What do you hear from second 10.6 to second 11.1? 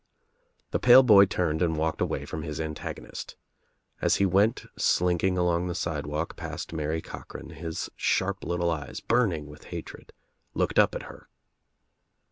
up at